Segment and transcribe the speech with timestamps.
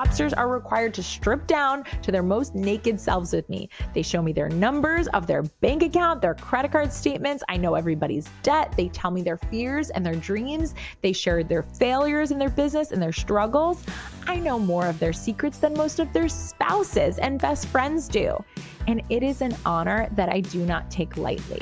[0.00, 3.68] Hapsters are required to strip down to their most naked selves with me.
[3.92, 7.44] They show me their numbers of their bank account, their credit card statements.
[7.50, 8.72] I know everybody's debt.
[8.78, 10.74] They tell me their fears and their dreams.
[11.02, 13.84] They share their failures in their business and their struggles.
[14.26, 18.42] I know more of their secrets than most of their spouses and best friends do.
[18.86, 21.60] And it is an honor that I do not take lightly.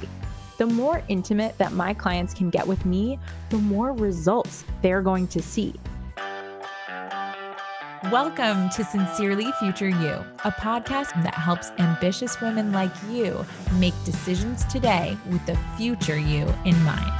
[0.58, 3.18] The more intimate that my clients can get with me,
[3.50, 5.74] the more results they're going to see.
[8.04, 14.64] Welcome to Sincerely Future You, a podcast that helps ambitious women like you make decisions
[14.66, 17.12] today with the future you in mind.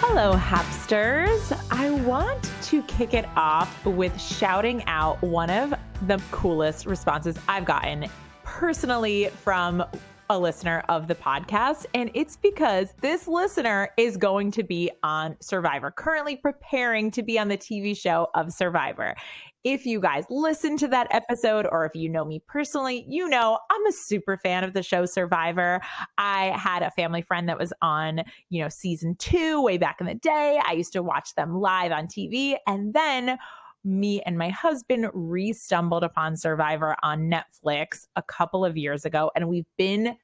[0.00, 1.56] Hello, Hapsters.
[1.70, 5.72] I want to kick it off with shouting out one of
[6.08, 8.06] the coolest responses I've gotten
[8.42, 9.84] personally from
[10.30, 11.86] a listener of the podcast.
[11.92, 17.36] And it's because this listener is going to be on Survivor, currently preparing to be
[17.36, 19.16] on the TV show of Survivor.
[19.64, 23.58] If you guys listen to that episode, or if you know me personally, you know
[23.70, 25.80] I'm a super fan of the show Survivor.
[26.16, 30.06] I had a family friend that was on, you know, season two way back in
[30.06, 30.60] the day.
[30.64, 32.56] I used to watch them live on TV.
[32.68, 33.36] And then
[33.84, 39.30] me and my husband re stumbled upon Survivor on Netflix a couple of years ago,
[39.34, 40.16] and we've been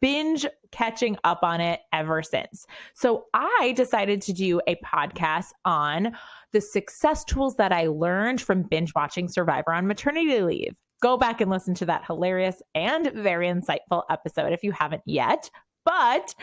[0.00, 2.66] binge catching up on it ever since.
[2.94, 6.12] So I decided to do a podcast on
[6.52, 10.74] the success tools that I learned from binge watching Survivor on maternity leave.
[11.00, 15.50] Go back and listen to that hilarious and very insightful episode if you haven't yet.
[15.84, 16.34] But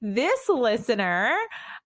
[0.00, 1.36] this listener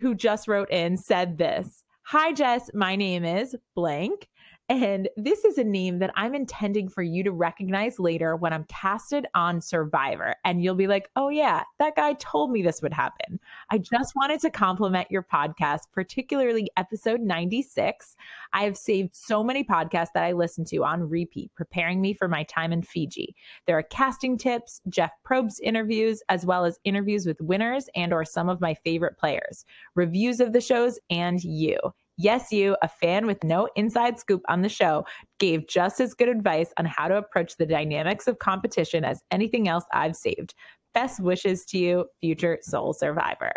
[0.01, 2.71] who just wrote in said this Hi, Jess.
[2.75, 4.29] My name is blank.
[4.73, 8.65] And this is a name that I'm intending for you to recognize later when I'm
[8.71, 10.35] casted on Survivor.
[10.47, 13.39] And you'll be like, oh, yeah, that guy told me this would happen.
[13.69, 18.17] I just wanted to compliment your podcast, particularly episode 96.
[18.55, 22.27] I have saved so many podcasts that I listen to on repeat, preparing me for
[22.27, 23.37] my time in Fiji.
[23.67, 28.25] There are casting tips, Jeff Probst interviews, as well as interviews with winners and or
[28.25, 29.67] some of my favorite players,
[29.97, 31.77] reviews of the shows, and you.
[32.23, 35.05] Yes, you, a fan with no inside scoop on the show,
[35.41, 39.67] gave just as good advice on how to approach the dynamics of competition as anything
[39.67, 40.55] else I've saved.
[40.95, 43.51] Best wishes to you, future soul survivor.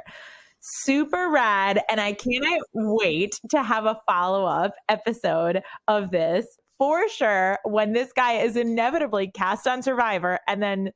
[0.61, 1.83] Super rad.
[1.91, 6.47] And I cannot wait to have a follow up episode of this
[6.79, 10.91] for sure when this guy is inevitably cast on Survivor and then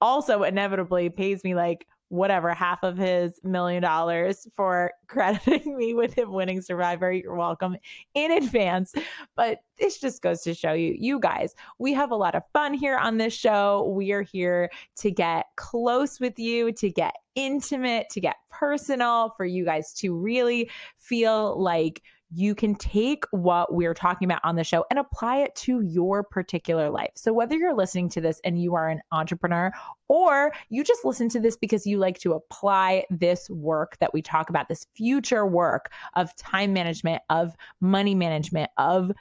[0.00, 6.12] also inevitably pays me like whatever half of his million dollars for crediting me with
[6.12, 7.10] him winning survivor.
[7.10, 7.74] You're welcome
[8.12, 8.94] in advance.
[9.34, 12.74] But this just goes to show you you guys we have a lot of fun
[12.74, 13.90] here on this show.
[13.96, 19.46] We are here to get close with you to get intimate to get personal for
[19.46, 22.02] you guys to really feel like
[22.34, 26.22] you can take what we're talking about on the show and apply it to your
[26.22, 27.10] particular life.
[27.14, 29.72] So, whether you're listening to this and you are an entrepreneur,
[30.08, 34.22] or you just listen to this because you like to apply this work that we
[34.22, 39.12] talk about, this future work of time management, of money management, of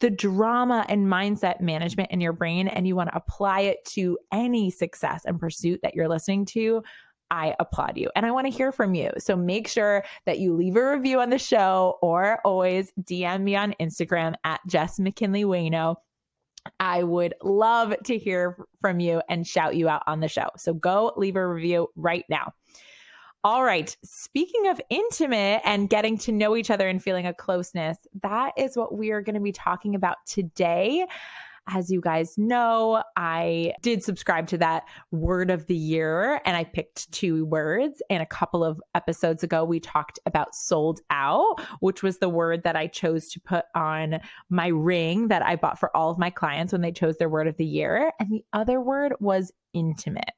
[0.00, 4.16] the drama and mindset management in your brain, and you want to apply it to
[4.32, 6.82] any success and pursuit that you're listening to,
[7.30, 9.10] I applaud you and I want to hear from you.
[9.18, 13.56] So make sure that you leave a review on the show or always DM me
[13.56, 15.96] on Instagram at Jess McKinley Wayno.
[16.80, 20.48] I would love to hear from you and shout you out on the show.
[20.56, 22.52] So go leave a review right now.
[23.44, 23.96] All right.
[24.02, 28.76] Speaking of intimate and getting to know each other and feeling a closeness, that is
[28.76, 31.06] what we are going to be talking about today.
[31.70, 36.64] As you guys know, I did subscribe to that word of the year and I
[36.64, 38.02] picked two words.
[38.08, 42.62] And a couple of episodes ago, we talked about sold out, which was the word
[42.64, 46.30] that I chose to put on my ring that I bought for all of my
[46.30, 48.12] clients when they chose their word of the year.
[48.18, 50.30] And the other word was intimate.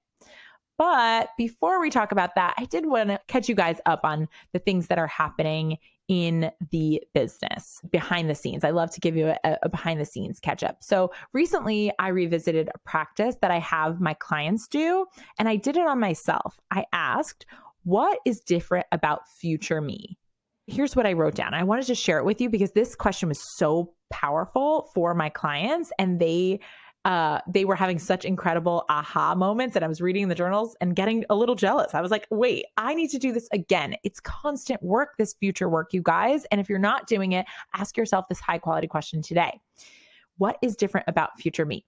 [0.81, 4.29] But before we talk about that, I did want to catch you guys up on
[4.55, 5.77] the things that are happening
[6.11, 8.65] in the business behind the scenes.
[8.65, 10.79] I love to give you a, a, behind the scenes catch up.
[10.83, 15.07] So recently, I revisited a practice that I have my clients do,
[15.39, 16.59] and I did it on myself.
[16.73, 17.47] I asked,
[17.85, 20.19] What is different about future me?
[20.67, 21.55] Here's what I wrote down.
[21.55, 25.29] I wanted to share it with you because this question was so powerful for my
[25.29, 26.59] clients, and they
[27.05, 30.95] uh, they were having such incredible aha moments and I was reading the journals and
[30.95, 31.95] getting a little jealous.
[31.95, 33.97] I was like, wait, I need to do this again.
[34.05, 36.45] It's constant work, this future work, you guys.
[36.51, 39.61] And if you're not doing it, ask yourself this high quality question today
[40.37, 41.87] What is different about future me?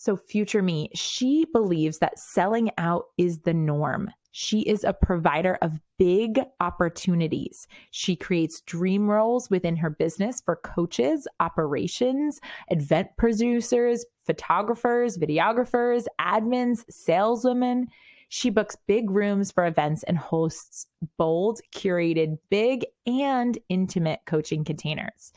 [0.00, 4.10] So, future me, she believes that selling out is the norm.
[4.40, 7.66] She is a provider of big opportunities.
[7.90, 16.84] She creates dream roles within her business for coaches, operations, event producers, photographers, videographers, admins,
[16.88, 17.88] saleswomen.
[18.28, 20.86] She books big rooms for events and hosts
[21.16, 25.32] bold, curated, big, and intimate coaching containers.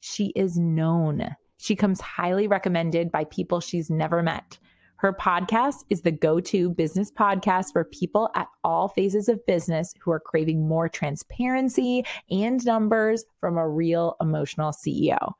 [0.00, 1.36] She is known.
[1.58, 4.58] She comes highly recommended by people she's never met.
[4.98, 9.92] Her podcast is the go to business podcast for people at all phases of business
[10.00, 15.34] who are craving more transparency and numbers from a real emotional CEO.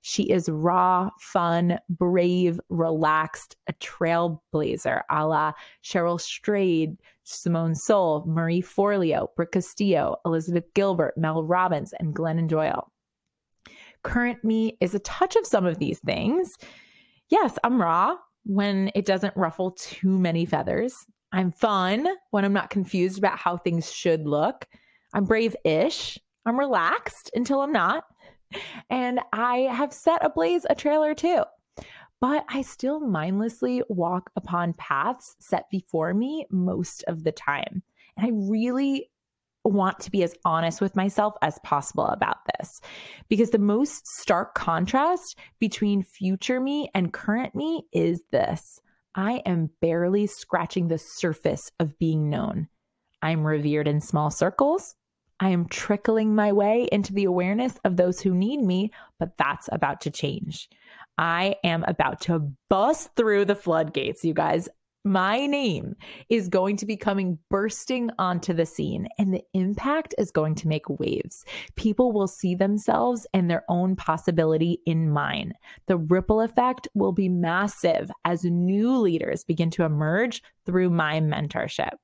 [0.00, 5.52] She is raw, fun, brave, relaxed, a trailblazer a la
[5.82, 12.90] Cheryl Strayed, Simone Seol, Marie Forleo, Brooke Castillo, Elizabeth Gilbert, Mel Robbins, and Glennon Doyle.
[14.02, 16.52] Current me is a touch of some of these things.
[17.30, 21.06] Yes, I'm raw, when it doesn't ruffle too many feathers.
[21.32, 24.66] I'm fun when I'm not confused about how things should look.
[25.12, 26.18] I'm brave ish.
[26.46, 28.04] I'm relaxed until I'm not.
[28.90, 31.42] And I have set ablaze a trailer too.
[32.20, 37.82] But I still mindlessly walk upon paths set before me most of the time.
[38.16, 39.10] And I really
[39.64, 42.80] want to be as honest with myself as possible about this
[43.28, 48.80] because the most stark contrast between future me and current me is this
[49.14, 52.68] I am barely scratching the surface of being known.
[53.22, 54.96] I'm revered in small circles.
[55.40, 59.68] I am trickling my way into the awareness of those who need me, but that's
[59.72, 60.68] about to change.
[61.16, 64.68] I am about to bust through the floodgates, you guys
[65.04, 65.94] my name
[66.30, 70.68] is going to be coming bursting onto the scene and the impact is going to
[70.68, 71.44] make waves.
[71.76, 75.52] People will see themselves and their own possibility in mine.
[75.86, 81.96] The ripple effect will be massive as new leaders begin to emerge through my mentorship.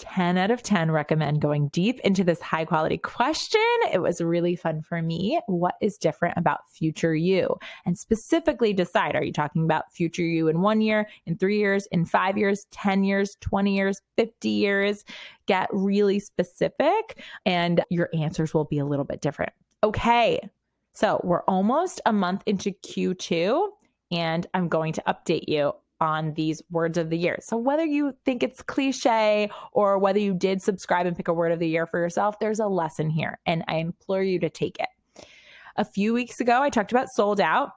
[0.00, 3.60] 10 out of 10 recommend going deep into this high quality question.
[3.92, 5.40] It was really fun for me.
[5.46, 7.56] What is different about future you?
[7.86, 11.86] And specifically decide are you talking about future you in one year, in three years,
[11.92, 15.04] in five years, 10 years, 20 years, 50 years?
[15.46, 19.52] Get really specific, and your answers will be a little bit different.
[19.82, 20.40] Okay.
[20.92, 23.68] So we're almost a month into Q2,
[24.10, 27.38] and I'm going to update you on these words of the year.
[27.42, 31.52] So whether you think it's cliche or whether you did subscribe and pick a word
[31.52, 34.78] of the year for yourself, there's a lesson here and I implore you to take
[34.78, 35.24] it.
[35.76, 37.70] A few weeks ago, I talked about sold out.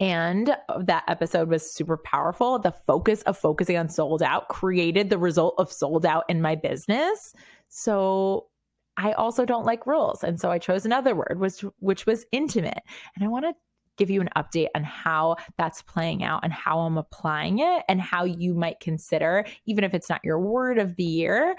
[0.00, 2.58] And that episode was super powerful.
[2.58, 6.56] The focus of focusing on sold out created the result of sold out in my
[6.56, 7.34] business.
[7.68, 8.48] So
[8.96, 10.24] I also don't like rules.
[10.24, 12.82] And so I chose another word, which which was intimate.
[13.14, 13.54] And I want to
[14.02, 18.00] give you an update on how that's playing out and how I'm applying it and
[18.00, 21.54] how you might consider, even if it's not your word of the year,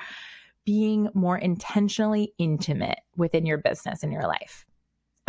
[0.66, 4.66] being more intentionally intimate within your business and your life.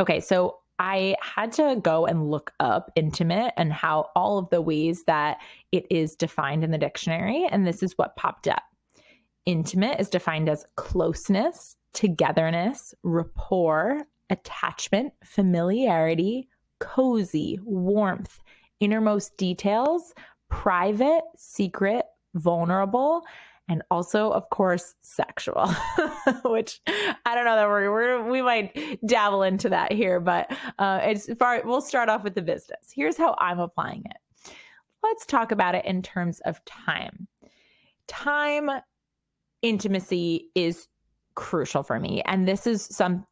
[0.01, 4.61] Okay, so I had to go and look up intimate and how all of the
[4.61, 5.39] ways that
[5.71, 7.47] it is defined in the dictionary.
[7.49, 8.65] And this is what popped up.
[9.47, 16.49] Intimate is defined as closeness, togetherness, rapport, attachment, familiarity,
[16.85, 18.41] cozy, warmth,
[18.79, 20.13] innermost details,
[20.51, 22.05] private, secret,
[22.35, 23.23] vulnerable,
[23.69, 25.67] and also, of course, sexual,
[26.45, 31.01] which I don't know that we're, we're, we might dabble into that here, but uh,
[31.03, 31.63] it's far.
[31.65, 32.91] We'll start off with the business.
[32.95, 34.53] Here's how I'm applying it.
[35.03, 37.27] Let's talk about it in terms of time.
[38.07, 38.71] Time
[39.63, 40.87] intimacy is
[41.35, 42.23] crucial for me.
[42.27, 43.27] And this is some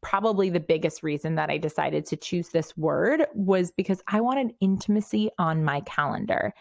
[0.00, 4.54] probably the biggest reason that I decided to choose this word was because I wanted
[4.60, 6.52] intimacy on my calendar.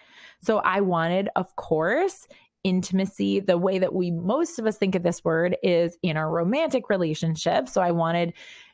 [0.42, 2.28] So I wanted, of course,
[2.64, 6.28] intimacy the way that we most of us think of this word is in a
[6.28, 7.68] romantic relationship.
[7.68, 8.34] So I wanted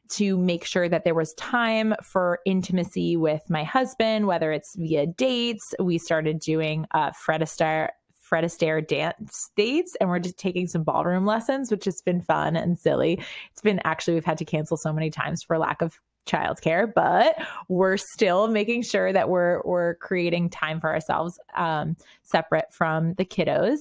[0.09, 5.05] to make sure that there was time for intimacy with my husband, whether it's via
[5.05, 5.73] dates.
[5.79, 7.89] We started doing uh, Fred Astaire
[8.29, 12.55] Fred Astaire dance dates and we're just taking some ballroom lessons, which has been fun
[12.55, 13.19] and silly.
[13.51, 17.35] It's been actually, we've had to cancel so many times for lack of childcare, but
[17.69, 23.25] we're still making sure that we're we're creating time for ourselves um, separate from the
[23.25, 23.79] kiddos.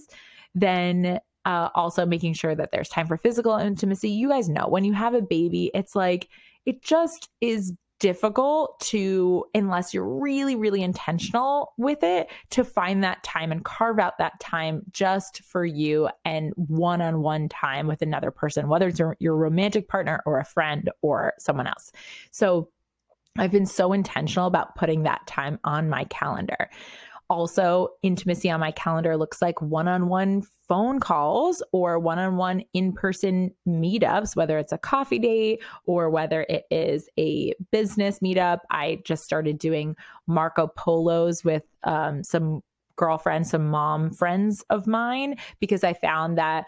[0.54, 4.10] Then uh, also making sure that there's time for physical intimacy.
[4.10, 6.28] You guys know when you have a baby, it's like
[6.64, 13.22] it just is difficult to, unless you're really, really intentional with it, to find that
[13.22, 18.02] time and carve out that time just for you and one on one time with
[18.02, 21.92] another person, whether it's your, your romantic partner or a friend or someone else.
[22.30, 22.70] So
[23.36, 26.70] I've been so intentional about putting that time on my calendar.
[27.30, 32.36] Also, intimacy on my calendar looks like one on one phone calls or one on
[32.36, 38.20] one in person meetups, whether it's a coffee date or whether it is a business
[38.20, 38.60] meetup.
[38.70, 39.94] I just started doing
[40.26, 42.62] Marco Polos with um, some
[42.96, 46.64] girlfriends, some mom friends of mine, because I found that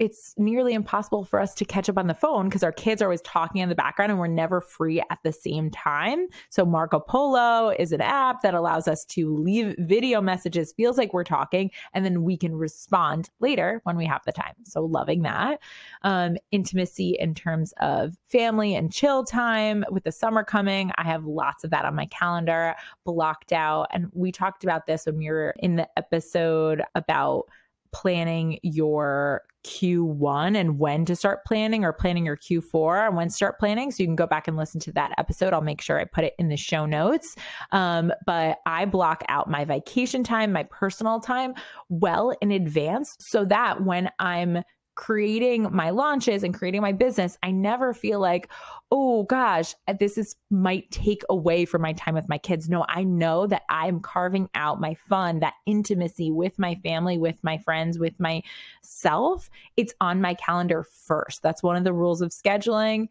[0.00, 3.04] it's nearly impossible for us to catch up on the phone because our kids are
[3.04, 6.26] always talking in the background and we're never free at the same time.
[6.48, 11.12] So Marco Polo is an app that allows us to leave video messages, feels like
[11.12, 14.54] we're talking, and then we can respond later when we have the time.
[14.64, 15.60] So loving that.
[16.00, 20.92] Um, intimacy in terms of family and chill time with the summer coming.
[20.96, 23.88] I have lots of that on my calendar blocked out.
[23.92, 27.44] And we talked about this when we were in the episode about
[27.92, 33.34] planning your Q1 and when to start planning or planning your Q4 and when to
[33.34, 33.90] start planning.
[33.90, 35.52] So you can go back and listen to that episode.
[35.52, 37.36] I'll make sure I put it in the show notes.
[37.72, 41.54] Um, but I block out my vacation time, my personal time
[41.88, 44.62] well in advance so that when I'm
[45.00, 48.50] creating my launches and creating my business, I never feel like,
[48.90, 52.68] oh gosh, this is might take away from my time with my kids.
[52.68, 57.42] No, I know that I'm carving out my fun, that intimacy with my family, with
[57.42, 59.48] my friends, with myself.
[59.78, 61.42] It's on my calendar first.
[61.42, 63.08] That's one of the rules of scheduling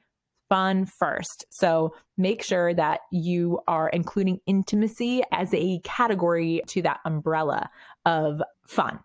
[0.48, 1.46] fun first.
[1.50, 7.72] So make sure that you are including intimacy as a category to that umbrella
[8.05, 9.00] of fun.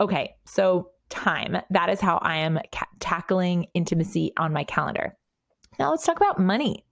[0.00, 1.58] Okay, so time.
[1.70, 5.16] That is how I am ca- tackling intimacy on my calendar.
[5.78, 6.84] Now let's talk about money.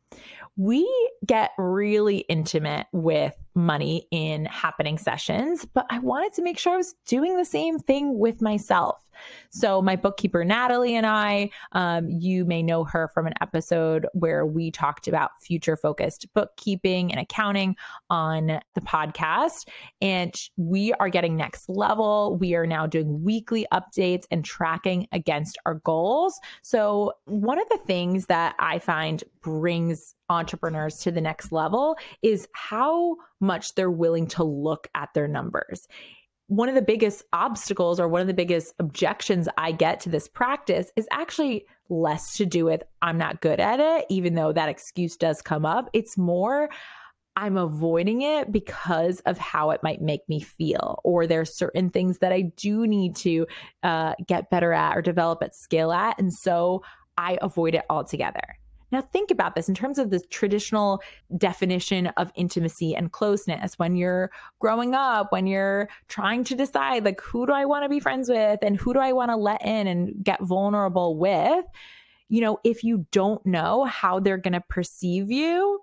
[0.57, 0.89] We
[1.27, 6.77] get really intimate with money in happening sessions, but I wanted to make sure I
[6.77, 9.05] was doing the same thing with myself.
[9.51, 14.47] So, my bookkeeper, Natalie, and I, um, you may know her from an episode where
[14.47, 17.77] we talked about future focused bookkeeping and accounting
[18.11, 19.69] on the podcast.
[20.01, 22.37] And we are getting next level.
[22.41, 26.39] We are now doing weekly updates and tracking against our goals.
[26.63, 32.49] So, one of the things that I find brings entrepreneurs to the next level is
[32.55, 35.87] how much they're willing to look at their numbers
[36.49, 40.29] one of the biggest obstacles or one of the biggest objections I get to this
[40.29, 44.69] practice is actually less to do with I'm not good at it, even though that
[44.69, 45.89] excuse does come up.
[45.93, 46.69] It's more
[47.37, 52.19] I'm avoiding it because of how it might make me feel, or there's certain things
[52.19, 53.47] that I do need to
[53.83, 56.19] uh, get better at or develop at skill at.
[56.19, 56.83] And so
[57.17, 58.59] I avoid it altogether.
[58.95, 61.03] Now, think about this in terms of the traditional
[61.37, 63.77] definition of intimacy and closeness.
[63.77, 67.89] When you're growing up, when you're trying to decide, like, who do I want to
[67.89, 71.65] be friends with and who do I want to let in and get vulnerable with,
[72.29, 75.81] you know, if you don't know how they're going to perceive you,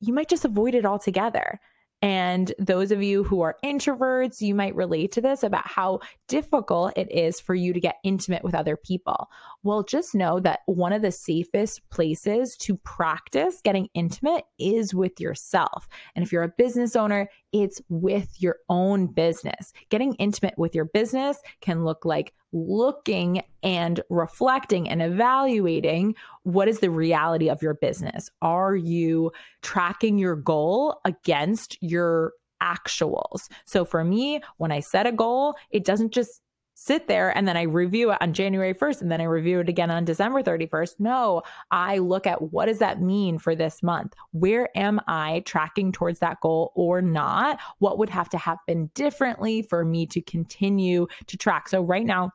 [0.00, 1.60] you might just avoid it altogether.
[2.04, 6.92] And those of you who are introverts, you might relate to this about how difficult
[6.98, 9.30] it is for you to get intimate with other people.
[9.62, 15.18] Well, just know that one of the safest places to practice getting intimate is with
[15.18, 15.88] yourself.
[16.14, 19.72] And if you're a business owner, it's with your own business.
[19.88, 26.78] Getting intimate with your business can look like looking and reflecting and evaluating what is
[26.78, 28.30] the reality of your business.
[28.40, 29.32] Are you
[29.62, 32.32] tracking your goal against your
[32.62, 33.48] actuals?
[33.66, 36.40] So for me, when I set a goal, it doesn't just
[36.74, 39.68] sit there and then I review it on January 1st and then I review it
[39.68, 40.94] again on December 31st.
[40.98, 44.14] No, I look at what does that mean for this month?
[44.32, 47.60] Where am I tracking towards that goal or not?
[47.78, 51.68] What would have to happen differently for me to continue to track?
[51.68, 52.32] So right now,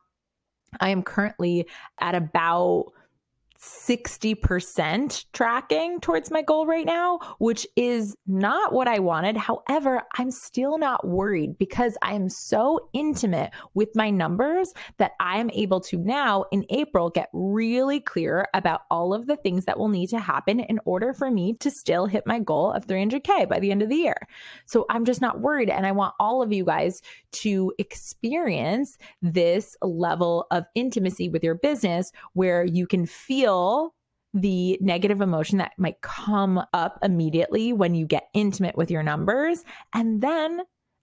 [0.78, 1.66] I am currently
[2.00, 2.92] at about
[3.60, 9.36] 60% tracking towards my goal right now, which is not what I wanted.
[9.36, 15.38] However, I'm still not worried because I am so intimate with my numbers that I
[15.38, 19.78] am able to now in April get really clear about all of the things that
[19.78, 23.46] will need to happen in order for me to still hit my goal of 300K
[23.46, 24.16] by the end of the year.
[24.64, 25.68] So I'm just not worried.
[25.68, 27.02] And I want all of you guys
[27.32, 33.94] to experience this level of intimacy with your business where you can feel feel
[34.32, 39.64] the negative emotion that might come up immediately when you get intimate with your numbers
[39.92, 40.60] and then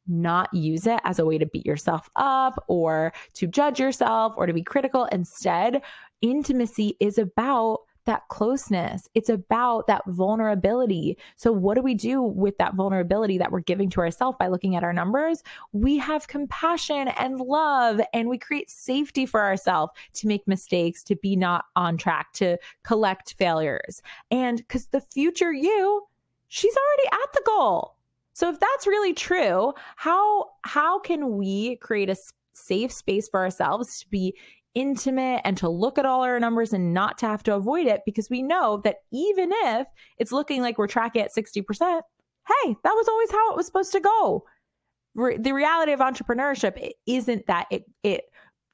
[0.07, 4.45] not use it as a way to beat yourself up or to judge yourself or
[4.45, 5.03] to be critical.
[5.11, 5.81] Instead,
[6.21, 9.07] intimacy is about that closeness.
[9.13, 11.17] It's about that vulnerability.
[11.35, 14.75] So, what do we do with that vulnerability that we're giving to ourselves by looking
[14.75, 15.43] at our numbers?
[15.71, 21.15] We have compassion and love, and we create safety for ourselves to make mistakes, to
[21.15, 24.01] be not on track, to collect failures.
[24.31, 26.03] And because the future you,
[26.47, 27.95] she's already at the goal.
[28.33, 32.15] So if that's really true, how how can we create a
[32.53, 34.35] safe space for ourselves to be
[34.77, 38.01] intimate and to look at all our numbers and not to have to avoid it
[38.05, 39.87] because we know that even if
[40.19, 43.91] it's looking like we're tracking at 60%, hey, that was always how it was supposed
[43.93, 44.43] to go.
[45.15, 48.25] Re- the reality of entrepreneurship isn't that it it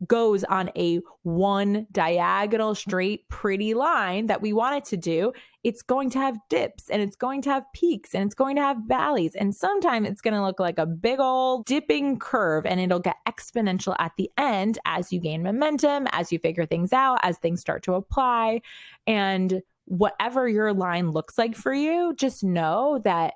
[0.07, 5.33] goes on a one diagonal straight pretty line that we want it to do
[5.63, 8.61] it's going to have dips and it's going to have peaks and it's going to
[8.61, 9.33] have valleys.
[9.33, 13.15] And sometimes it's going to look like a big old dipping curve and it'll get
[13.27, 17.61] exponential at the end as you gain momentum as you figure things out as things
[17.61, 18.61] start to apply.
[19.07, 23.33] And whatever your line looks like for you just know that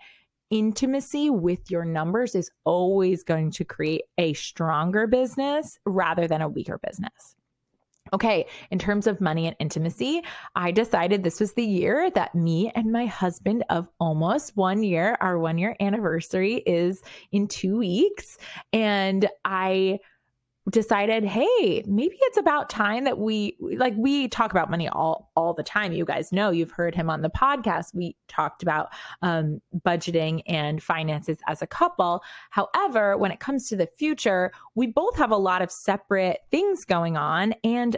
[0.50, 6.50] intimacy with your numbers is always going to create a stronger business rather than a
[6.50, 7.36] weaker business.
[8.13, 10.22] Okay, in terms of money and intimacy,
[10.56, 15.18] I decided this was the year that me and my husband of almost one year,
[15.20, 17.01] our one year anniversary is
[17.32, 18.38] in two weeks.
[18.72, 20.00] And I
[20.69, 25.53] decided, hey, maybe it's about time that we like we talk about money all all
[25.53, 25.93] the time.
[25.93, 27.93] You guys know you've heard him on the podcast.
[27.93, 28.89] We talked about
[29.21, 32.21] um, budgeting and finances as a couple.
[32.50, 36.86] However, when it comes to the future, we both have a lot of separate things
[36.86, 37.97] going on, and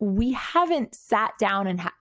[0.00, 1.94] we haven't sat down and ha-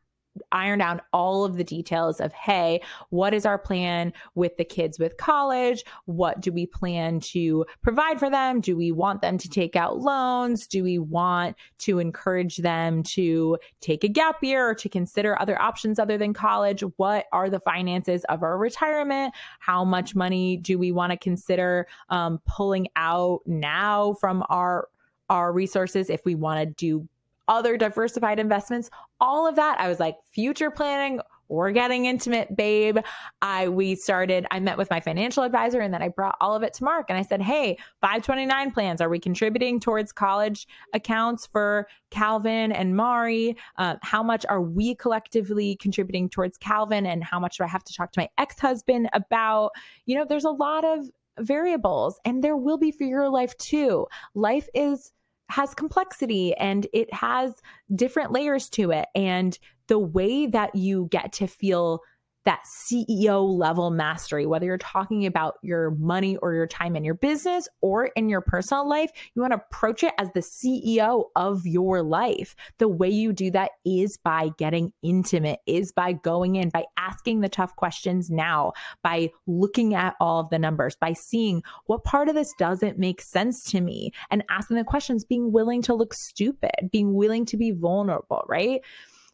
[0.51, 4.99] ironed out all of the details of hey what is our plan with the kids
[4.99, 5.83] with college?
[6.05, 8.61] What do we plan to provide for them?
[8.61, 10.67] Do we want them to take out loans?
[10.67, 15.61] Do we want to encourage them to take a gap year or to consider other
[15.61, 16.81] options other than college?
[16.97, 19.33] What are the finances of our retirement?
[19.59, 24.87] How much money do we want to consider um, pulling out now from our
[25.29, 27.07] our resources if we want to do
[27.51, 28.89] other diversified investments,
[29.19, 29.77] all of that.
[29.77, 32.99] I was like, future planning, we're getting intimate, babe.
[33.41, 36.63] I we started, I met with my financial advisor and then I brought all of
[36.63, 39.01] it to Mark and I said, Hey, 529 plans.
[39.01, 43.57] Are we contributing towards college accounts for Calvin and Mari?
[43.77, 47.05] Uh, how much are we collectively contributing towards Calvin?
[47.05, 49.71] And how much do I have to talk to my ex-husband about?
[50.05, 54.07] You know, there's a lot of variables and there will be for your life too.
[54.35, 55.11] Life is
[55.51, 57.53] has complexity and it has
[57.93, 59.07] different layers to it.
[59.13, 61.99] And the way that you get to feel
[62.45, 67.13] that CEO level mastery, whether you're talking about your money or your time in your
[67.13, 71.65] business or in your personal life, you want to approach it as the CEO of
[71.65, 72.55] your life.
[72.79, 77.41] The way you do that is by getting intimate, is by going in, by asking
[77.41, 78.73] the tough questions now,
[79.03, 83.21] by looking at all of the numbers, by seeing what part of this doesn't make
[83.21, 87.57] sense to me and asking the questions, being willing to look stupid, being willing to
[87.57, 88.81] be vulnerable, right?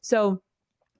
[0.02, 0.42] So,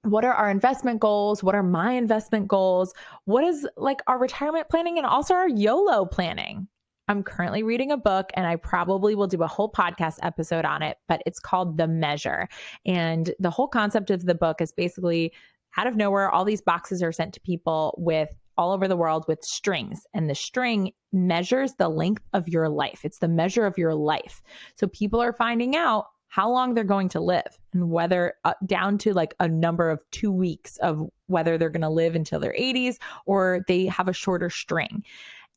[0.02, 1.42] what are our investment goals?
[1.42, 2.94] What are my investment goals?
[3.24, 6.68] What is like our retirement planning and also our YOLO planning?
[7.08, 10.82] I'm currently reading a book and I probably will do a whole podcast episode on
[10.82, 12.48] it, but it's called The Measure.
[12.84, 15.32] And the whole concept of the book is basically
[15.76, 19.24] out of nowhere, all these boxes are sent to people with all over the world
[19.28, 23.00] with strings, and the string measures the length of your life.
[23.04, 24.42] It's the measure of your life.
[24.74, 28.98] So people are finding out how long they're going to live and whether uh, down
[28.98, 32.52] to like a number of two weeks of whether they're going to live until their
[32.52, 35.04] 80s or they have a shorter string.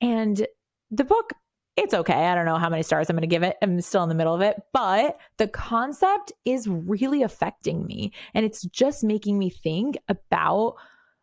[0.01, 0.47] And
[0.89, 1.33] the book,
[1.75, 2.25] it's okay.
[2.25, 3.57] I don't know how many stars I'm going to give it.
[3.61, 8.11] I'm still in the middle of it, but the concept is really affecting me.
[8.33, 10.75] And it's just making me think about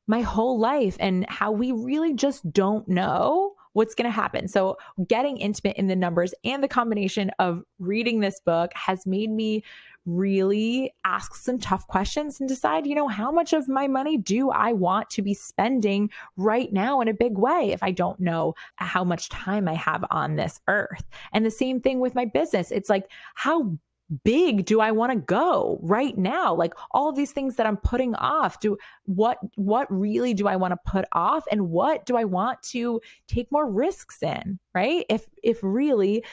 [0.06, 4.48] my whole life and how we really just don't know what's going to happen.
[4.48, 9.30] So, getting intimate in the numbers and the combination of reading this book has made
[9.30, 9.62] me
[10.04, 14.50] really ask some tough questions and decide, you know, how much of my money do
[14.50, 18.54] I want to be spending right now in a big way if I don't know
[18.76, 21.04] how much time I have on this earth?
[21.32, 22.72] And the same thing with my business.
[22.72, 23.78] It's like, how
[24.24, 26.54] big do I want to go right now?
[26.54, 28.60] Like all of these things that I'm putting off.
[28.60, 32.62] Do what what really do I want to put off and what do I want
[32.64, 35.04] to take more risks in, right?
[35.08, 36.24] If if really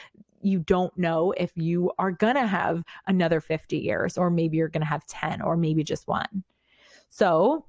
[0.42, 4.68] you don't know if you are going to have another 50 years or maybe you're
[4.68, 6.44] going to have 10 or maybe just one.
[7.08, 7.64] So,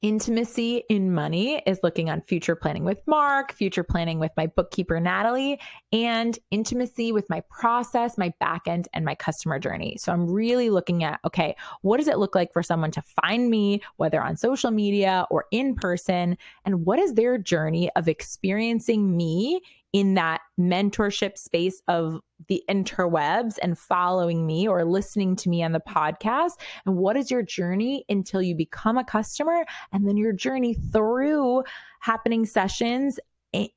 [0.00, 5.00] Intimacy in money is looking on future planning with Mark, future planning with my bookkeeper,
[5.00, 5.58] Natalie,
[5.92, 9.96] and intimacy with my process, my backend, and my customer journey.
[9.98, 13.50] So I'm really looking at okay, what does it look like for someone to find
[13.50, 16.38] me, whether on social media or in person?
[16.64, 19.60] And what is their journey of experiencing me
[19.92, 25.72] in that mentorship space of the interwebs and following me or listening to me on
[25.72, 26.52] the podcast?
[26.86, 29.64] And what is your journey until you become a customer?
[29.92, 31.64] And then your journey through
[32.00, 33.18] happening sessions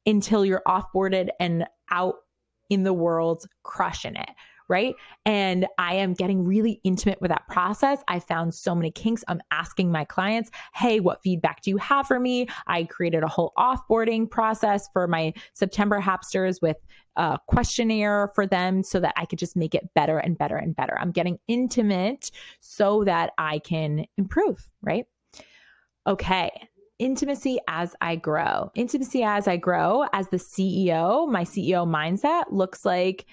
[0.05, 2.15] until you're offboarded and out
[2.69, 4.29] in the world crushing it
[4.71, 4.95] right?
[5.25, 7.99] And I am getting really intimate with that process.
[8.07, 9.23] I found so many kinks.
[9.27, 12.47] I'm asking my clients, hey, what feedback do you have for me?
[12.65, 16.77] I created a whole offboarding process for my September Hapsters with
[17.17, 20.75] a questionnaire for them so that I could just make it better and better and
[20.75, 20.97] better.
[20.97, 22.31] I'm getting intimate
[22.61, 25.05] so that I can improve, right?
[26.07, 26.49] Okay,
[26.99, 28.71] intimacy as I grow.
[28.75, 33.25] Intimacy as I grow as the CEO, my CEO mindset looks like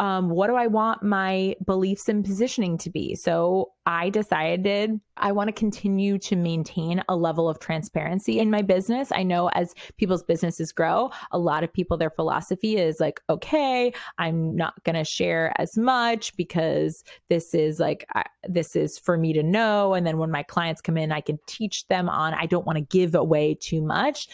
[0.00, 3.14] um, what do I want my beliefs and positioning to be?
[3.14, 8.62] So I decided I want to continue to maintain a level of transparency in my
[8.62, 9.12] business.
[9.12, 13.92] I know as people's businesses grow, a lot of people, their philosophy is like, okay,
[14.18, 19.16] I'm not going to share as much because this is like, I, this is for
[19.16, 19.94] me to know.
[19.94, 22.78] And then when my clients come in, I can teach them on, I don't want
[22.78, 24.28] to give away too much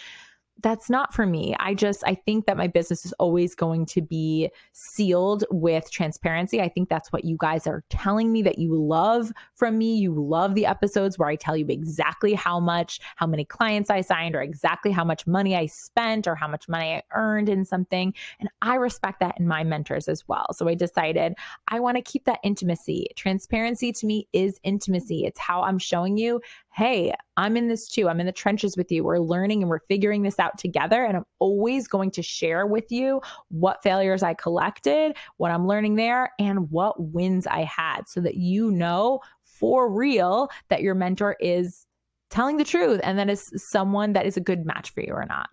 [0.60, 1.54] that's not for me.
[1.60, 6.60] I just I think that my business is always going to be sealed with transparency.
[6.60, 9.96] I think that's what you guys are telling me that you love from me.
[9.96, 14.00] You love the episodes where I tell you exactly how much, how many clients I
[14.00, 17.64] signed or exactly how much money I spent or how much money I earned in
[17.64, 18.12] something.
[18.40, 20.46] And I respect that in my mentors as well.
[20.52, 21.34] So I decided
[21.68, 23.06] I want to keep that intimacy.
[23.16, 25.24] Transparency to me is intimacy.
[25.24, 26.40] It's how I'm showing you
[26.78, 28.08] hey, I'm in this too.
[28.08, 29.02] I'm in the trenches with you.
[29.02, 31.04] We're learning and we're figuring this out together.
[31.04, 35.96] And I'm always going to share with you what failures I collected, what I'm learning
[35.96, 41.36] there, and what wins I had so that you know for real that your mentor
[41.40, 41.84] is
[42.30, 45.26] telling the truth and that is someone that is a good match for you or
[45.28, 45.48] not.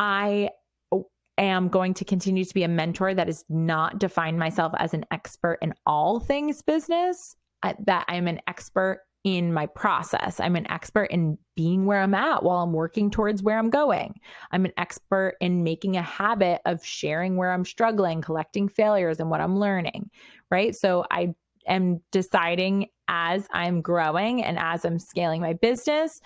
[0.00, 0.50] I
[1.36, 5.04] am going to continue to be a mentor that is not define myself as an
[5.12, 10.40] expert in all things business, uh, that I'm an expert in my process.
[10.40, 14.18] I'm an expert in being where I'm at while I'm working towards where I'm going.
[14.52, 19.30] I'm an expert in making a habit of sharing where I'm struggling, collecting failures and
[19.30, 20.10] what I'm learning,
[20.50, 20.74] right?
[20.74, 21.34] So I
[21.66, 26.20] am deciding as I'm growing and as I'm scaling my business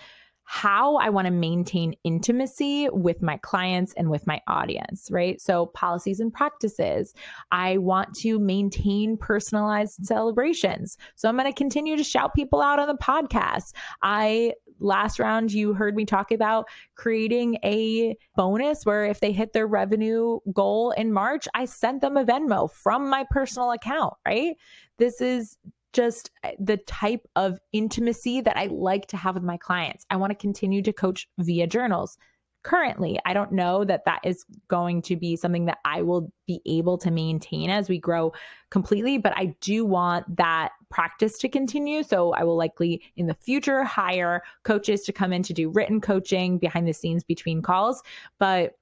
[0.45, 5.39] how I want to maintain intimacy with my clients and with my audience, right?
[5.41, 7.13] So, policies and practices.
[7.51, 10.97] I want to maintain personalized celebrations.
[11.15, 13.73] So, I'm going to continue to shout people out on the podcast.
[14.01, 19.53] I last round you heard me talk about creating a bonus where if they hit
[19.53, 24.55] their revenue goal in March, I sent them a Venmo from my personal account, right?
[24.97, 25.57] This is
[25.93, 30.05] just uh, the type of intimacy that I like to have with my clients.
[30.09, 32.17] I want to continue to coach via journals.
[32.63, 36.61] Currently, I don't know that that is going to be something that I will be
[36.65, 38.31] able to maintain as we grow
[38.71, 42.03] completely, but I do want that practice to continue.
[42.03, 45.99] So I will likely in the future hire coaches to come in to do written
[45.99, 48.01] coaching behind the scenes between calls.
[48.39, 48.75] But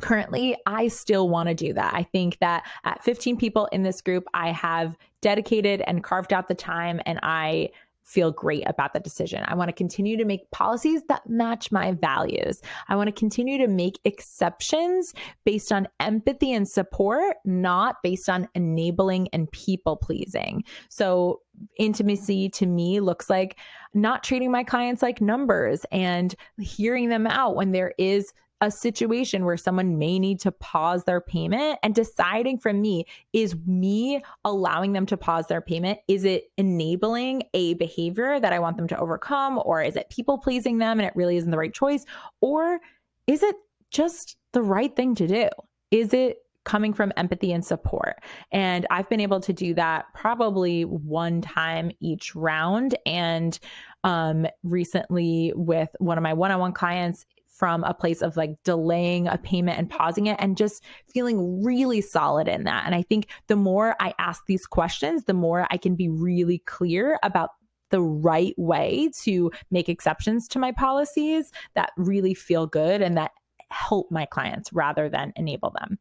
[0.00, 4.00] currently i still want to do that i think that at 15 people in this
[4.00, 7.68] group i have dedicated and carved out the time and i
[8.04, 9.42] feel great about the decision.
[9.46, 12.60] I want to continue to make policies that match my values.
[12.88, 18.46] I want to continue to make exceptions based on empathy and support, not based on
[18.54, 20.64] enabling and people pleasing.
[20.90, 21.40] So,
[21.78, 23.58] intimacy to me looks like
[23.94, 29.44] not treating my clients like numbers and hearing them out when there is a situation
[29.44, 34.92] where someone may need to pause their payment and deciding from me is me allowing
[34.92, 38.98] them to pause their payment is it enabling a behavior that I want them to
[38.98, 42.04] overcome or is it people pleasing them and it really isn't the right choice
[42.40, 42.80] or
[43.26, 43.56] is it
[43.90, 45.48] just the right thing to do
[45.90, 48.16] is it coming from empathy and support.
[48.50, 52.96] And I've been able to do that probably one time each round.
[53.06, 53.58] And
[54.02, 58.50] um, recently, with one of my one on one clients, from a place of like
[58.64, 62.84] delaying a payment and pausing it and just feeling really solid in that.
[62.84, 66.58] And I think the more I ask these questions, the more I can be really
[66.58, 67.50] clear about
[67.90, 73.30] the right way to make exceptions to my policies that really feel good and that
[73.70, 75.98] help my clients rather than enable them.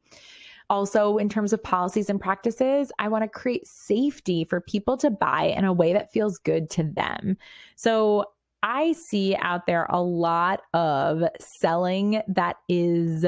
[0.71, 5.11] Also, in terms of policies and practices, I want to create safety for people to
[5.11, 7.37] buy in a way that feels good to them.
[7.75, 8.25] So,
[8.63, 13.25] I see out there a lot of selling that is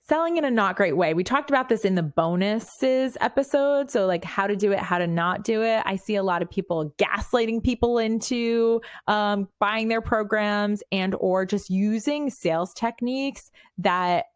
[0.00, 1.14] selling in a not great way.
[1.14, 3.90] We talked about this in the bonuses episode.
[3.90, 5.82] So, like how to do it, how to not do it.
[5.86, 11.46] I see a lot of people gaslighting people into um, buying their programs and or
[11.46, 14.26] just using sales techniques that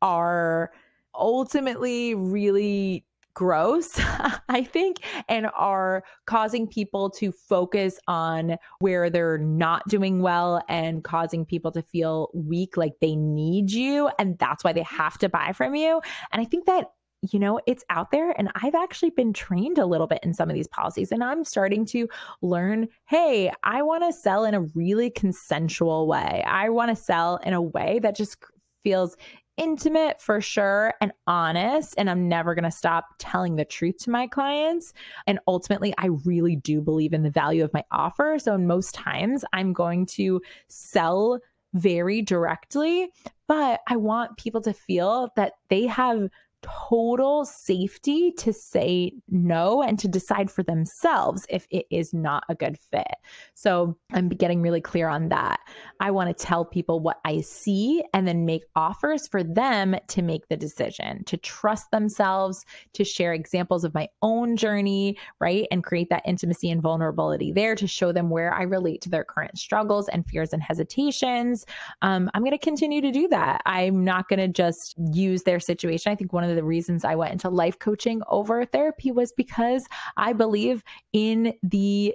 [0.00, 0.70] are
[1.14, 3.04] ultimately really
[3.34, 3.98] gross,
[4.48, 11.04] I think, and are causing people to focus on where they're not doing well and
[11.04, 14.10] causing people to feel weak, like they need you.
[14.18, 16.00] And that's why they have to buy from you.
[16.32, 16.86] And I think that
[17.30, 18.34] you know, it's out there.
[18.36, 21.12] And I've actually been trained a little bit in some of these policies.
[21.12, 22.08] And I'm starting to
[22.42, 26.42] learn hey, I want to sell in a really consensual way.
[26.44, 28.38] I want to sell in a way that just
[28.82, 29.16] feels
[29.56, 31.94] intimate for sure and honest.
[31.98, 34.92] And I'm never going to stop telling the truth to my clients.
[35.26, 38.38] And ultimately, I really do believe in the value of my offer.
[38.38, 41.40] So, most times, I'm going to sell
[41.74, 43.10] very directly,
[43.48, 46.28] but I want people to feel that they have
[46.62, 52.54] total safety to say no and to decide for themselves if it is not a
[52.54, 53.14] good fit.
[53.54, 55.60] So I'm getting really clear on that.
[56.00, 60.22] I want to tell people what I see and then make offers for them to
[60.22, 65.66] make the decision, to trust themselves, to share examples of my own journey, right?
[65.70, 69.24] And create that intimacy and vulnerability there to show them where I relate to their
[69.24, 71.66] current struggles and fears and hesitations.
[72.02, 73.62] Um, I'm going to continue to do that.
[73.66, 76.12] I'm not going to just use their situation.
[76.12, 79.32] I think one of of the reasons I went into life coaching over therapy was
[79.32, 79.86] because
[80.16, 82.14] I believe in the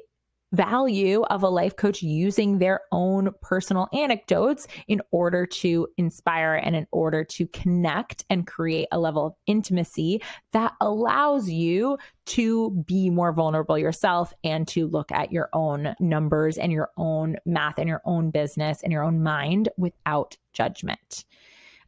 [0.54, 6.76] value of a life coach using their own personal anecdotes in order to inspire and
[6.76, 10.22] in order to connect and create a level of intimacy
[10.54, 16.58] that allows you to be more vulnerable yourself and to look at your own numbers
[16.58, 21.26] and your own math and your own business and your own mind without judgment.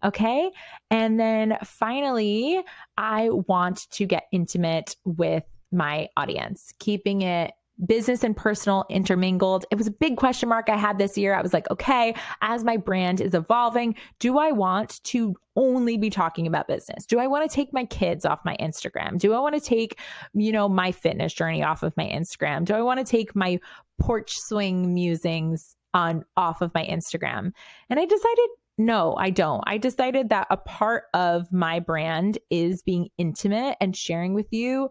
[0.04, 0.52] Okay.
[0.90, 2.62] And then finally,
[2.98, 7.52] I want to get intimate with my audience, keeping it
[7.86, 9.66] business and personal intermingled.
[9.72, 11.34] It was a big question mark I had this year.
[11.34, 16.10] I was like, okay, as my brand is evolving, do I want to only be
[16.10, 17.06] talking about business?
[17.06, 19.18] Do I want to take my kids off my Instagram?
[19.18, 20.00] Do I want to take,
[20.34, 22.66] you know, my fitness journey off of my Instagram?
[22.66, 23.60] Do I want to take my
[23.98, 27.52] porch swing musings on off of my Instagram?
[27.90, 28.50] And I decided
[28.80, 29.62] no, I don't.
[29.68, 34.90] I decided that a part of my brand is being intimate and sharing with you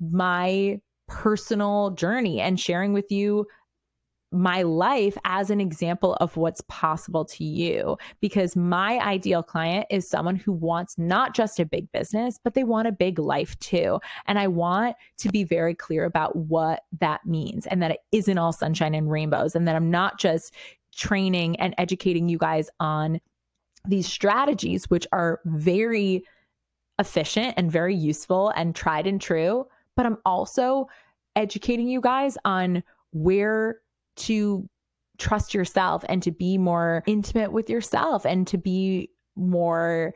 [0.00, 3.46] my personal journey and sharing with you
[4.32, 10.08] my life as an example of what's possible to you because my ideal client is
[10.08, 13.98] someone who wants not just a big business but they want a big life too
[14.28, 18.38] and i want to be very clear about what that means and that it isn't
[18.38, 20.54] all sunshine and rainbows and that i'm not just
[20.94, 23.20] training and educating you guys on
[23.86, 26.24] these strategies, which are very
[26.98, 29.66] efficient and very useful and tried and true.
[29.96, 30.86] But I'm also
[31.36, 33.78] educating you guys on where
[34.16, 34.68] to
[35.18, 40.14] trust yourself and to be more intimate with yourself and to be more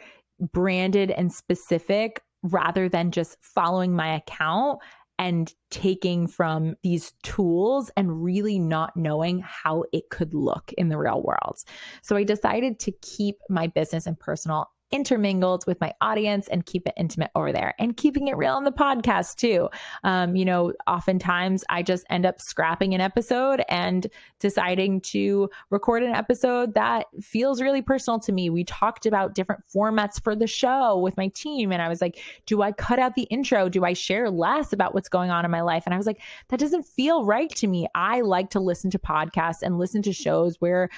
[0.53, 4.79] branded and specific rather than just following my account
[5.19, 10.99] and taking from these tools and really not knowing how it could look in the
[10.99, 11.63] real world.
[12.03, 16.87] So I decided to keep my business and personal intermingled with my audience and keep
[16.87, 19.69] it intimate over there and keeping it real on the podcast too.
[20.05, 24.07] Um, you know, oftentimes I just end up scrapping an episode and
[24.39, 28.51] deciding to record an episode that feels really personal to me.
[28.51, 32.21] We talked about different formats for the show with my team, and I was like,
[32.47, 33.69] do I cut out the intro?
[33.69, 35.83] Do I share less about what's going on in my life?
[35.87, 37.89] And I was like, that doesn't feel right to me.
[37.97, 40.89] I like to listen to podcasts and listen to shows where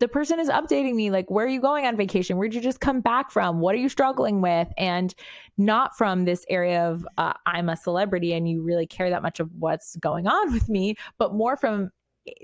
[0.00, 2.80] the person is updating me like where are you going on vacation where'd you just
[2.80, 5.14] come back from what are you struggling with and
[5.58, 9.38] not from this area of uh, i'm a celebrity and you really care that much
[9.38, 11.90] of what's going on with me but more from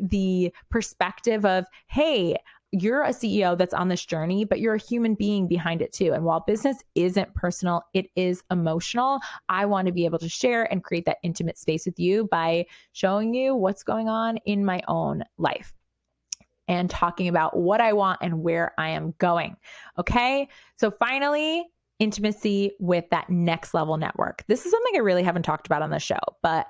[0.01, 2.37] the perspective of hey
[2.73, 6.13] you're a CEO that's on this journey, but you're a human being behind it too.
[6.13, 9.21] And while business isn't personal, it is emotional.
[9.49, 12.67] I want to be able to share and create that intimate space with you by
[12.93, 15.76] showing you what's going on in my own life
[16.69, 19.57] and talking about what I want and where I am going.
[19.99, 20.49] Okay.
[20.77, 21.65] So finally,
[21.99, 24.45] intimacy with that next level network.
[24.49, 26.67] This is something I really haven't talked about on the show, but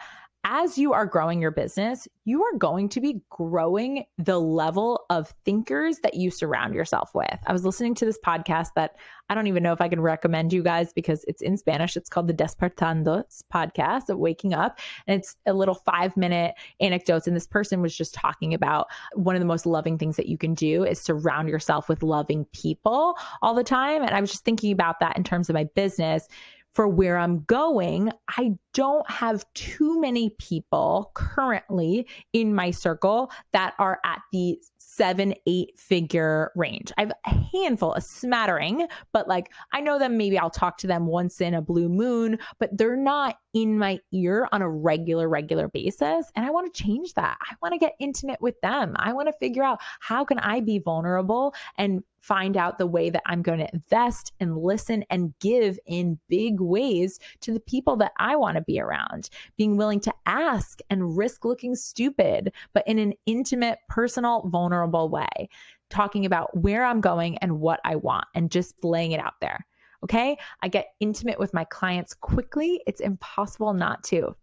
[0.49, 5.35] as you are growing your business, you are going to be growing the level of
[5.45, 7.37] thinkers that you surround yourself with.
[7.49, 8.95] I was listening to this podcast that
[9.29, 11.97] I don't even know if I can recommend you guys because it's in Spanish.
[11.97, 14.79] It's called the Despertandos podcast of waking up.
[15.09, 17.27] And it's a little five minute anecdotes.
[17.27, 20.39] And this person was just talking about one of the most loving things that you
[20.39, 24.03] can do is surround yourself with loving people all the time.
[24.03, 26.29] And I was just thinking about that in terms of my business
[26.77, 33.73] for where I'm going, I don't have too many people currently in my circle that
[33.79, 36.93] are at the seven, eight figure range.
[36.99, 40.87] I have a handful, a smattering, but like I know them, maybe I'll talk to
[40.87, 45.31] them once in a blue moon, but they're not in my ear on a regular,
[45.31, 46.31] regular basis.
[46.37, 47.39] And I want to change that.
[47.41, 48.95] I want to get intimate with them.
[48.99, 53.09] I want to figure out how can I be vulnerable and find out the way
[53.09, 57.97] that I'm going to invest and listen and give in big ways to the people
[57.97, 59.31] that I want to be around.
[59.57, 65.49] Being willing to ask and risk looking stupid, but in an intimate, personal, vulnerable way.
[65.89, 69.65] Talking about where I'm going and what I want and just laying it out there.
[70.03, 70.37] Okay.
[70.63, 72.83] I get intimate with my clients quickly.
[72.89, 74.35] It's impossible not to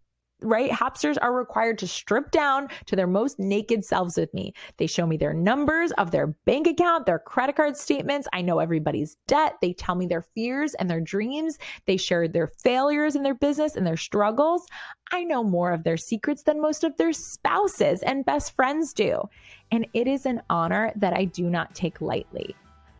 [0.44, 0.70] right?
[0.70, 4.54] Hapsters are required to strip down to their most naked selves with me.
[4.76, 8.28] They show me their numbers of their bank account, their credit card statements.
[8.32, 9.56] I know everybody's debt.
[9.60, 11.58] They tell me their fears and their dreams.
[11.86, 14.66] They share their failures in their business and their struggles.
[15.10, 19.22] I know more of their secrets than most of their spouses and best friends do.
[19.70, 22.54] And it is an honor that I do not take lightly.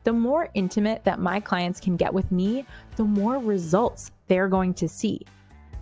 [0.04, 4.74] The more intimate that my clients can get with me, the more results they're going
[4.74, 5.22] to see.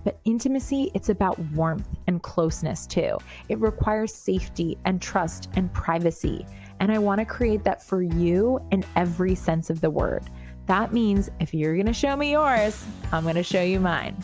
[0.05, 3.19] But intimacy, it's about warmth and closeness too.
[3.49, 6.47] It requires safety and trust and privacy.
[6.81, 10.25] And I want to create that for you in every sense of the word.
[10.67, 14.17] That means if you're going to show me yours, I'm going to show you mine.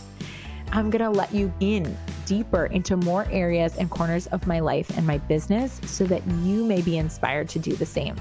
[0.72, 4.96] I'm going to let you in deeper into more areas and corners of my life
[4.96, 8.16] and my business so that you may be inspired to do the same.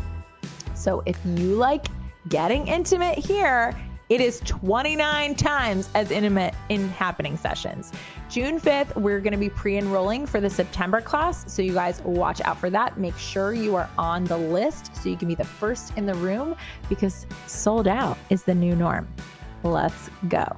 [0.74, 1.88] So if you like
[2.30, 3.76] getting intimate here,
[4.10, 7.92] it is 29 times as intimate in Happyning sessions.
[8.30, 11.52] June 5th, we're going to be pre enrolling for the September class.
[11.52, 12.98] So you guys watch out for that.
[12.98, 16.16] Make sure you are on the list so you can be the first in the
[16.16, 16.56] room
[16.90, 19.08] because sold out is the new norm.
[19.64, 20.56] Let's go.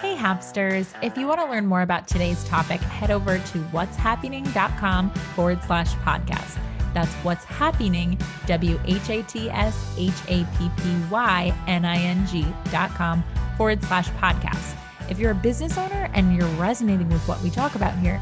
[0.00, 0.94] Hey, Hapsters.
[1.02, 5.92] If you want to learn more about today's topic, head over to whatshappyning.com forward slash
[5.96, 6.56] podcast.
[6.98, 11.96] That's what's happyning, W H A T S H A P P Y N I
[11.96, 13.22] N G dot com
[13.56, 14.76] forward slash podcast.
[15.08, 18.18] If you're a business owner and you're resonating with what we talk about here,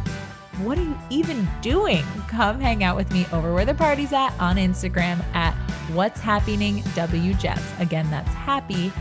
[0.58, 2.04] what are you even doing?
[2.28, 5.54] Come hang out with me over where the party's at on Instagram at
[5.94, 7.80] What's Happyning WJess.
[7.80, 8.92] Again, that's happy,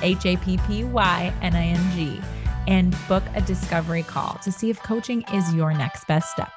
[0.00, 2.22] H A P P Y N I N G,
[2.66, 6.50] and book a discovery call to see if coaching is your next best step.